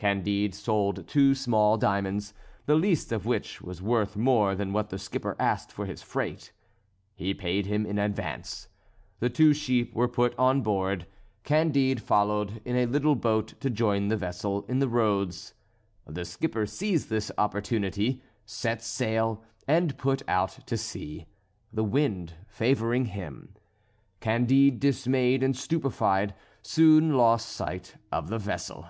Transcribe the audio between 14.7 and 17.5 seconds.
the roads. The skipper seized his